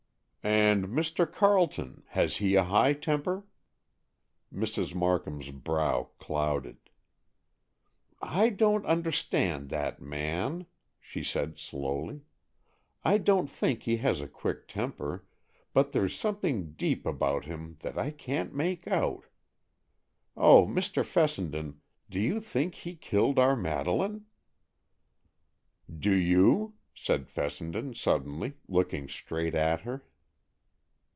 [0.43, 1.31] "And Mr.
[1.31, 3.45] Carleton—has he a high temper?"
[4.51, 4.95] Mrs.
[4.95, 6.77] Markham's brow clouded.
[8.23, 10.65] "I don't understand that man,"
[10.99, 12.21] she said slowly.
[13.05, 15.27] "I don't think he has a quick temper,
[15.75, 19.27] but there's something deep about him that I can't make out.
[20.35, 21.05] Oh, Mr.
[21.05, 24.25] Fessenden, do you think he killed our Madeleine?"
[25.99, 30.03] "Do you?" said Fessenden suddenly, looking straight at her.